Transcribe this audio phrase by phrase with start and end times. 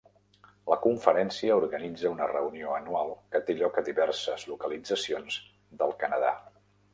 [0.69, 5.39] La Conferència organitza una reunió anual que té lloc a diverses localitzacions
[5.85, 6.35] del Canadà.